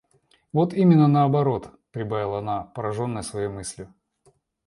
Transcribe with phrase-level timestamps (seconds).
[0.51, 3.93] Вот именно наоборот,— прибавила она, пораженная своею мыслью.